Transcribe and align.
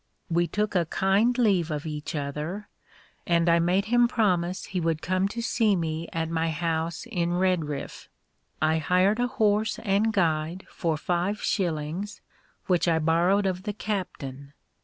We 0.31 0.47
took 0.47 0.73
a 0.73 0.87
kind 0.87 1.37
leave 1.37 1.69
of 1.69 1.85
each 1.85 2.15
other, 2.15 2.69
and 3.27 3.47
I 3.47 3.59
made 3.59 3.85
him 3.85 4.07
promise 4.07 4.63
he 4.65 4.81
would 4.81 5.03
come 5.03 5.27
to 5.27 5.43
see 5.43 5.75
me 5.75 6.09
at 6.11 6.27
my 6.27 6.49
house 6.49 7.05
in 7.05 7.33
Redriff. 7.33 8.07
I 8.59 8.79
hired 8.79 9.19
a 9.19 9.27
horse 9.27 9.77
and 9.83 10.11
guide 10.11 10.65
for 10.71 10.97
five 10.97 11.43
shillings, 11.43 12.19
which 12.65 12.87
I 12.87 12.97
borrowed 12.97 13.45
of 13.45 13.61
the 13.61 13.73
captain. 13.73 14.53